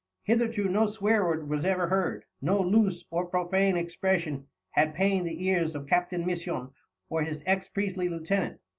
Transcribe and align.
Hitherto 0.23 0.63
no 0.67 0.85
swearword 0.87 1.47
was 1.47 1.63
ever 1.63 1.87
heard, 1.89 2.25
no 2.41 2.59
loose 2.59 3.05
or 3.11 3.27
profane 3.27 3.77
expression 3.77 4.47
had 4.71 4.95
pained 4.95 5.27
the 5.27 5.45
ears 5.45 5.75
of 5.75 5.85
Captain 5.85 6.25
Misson 6.25 6.71
or 7.07 7.21
his 7.21 7.43
ex 7.45 7.69
priestly 7.69 8.09
lieutenant. 8.09 8.59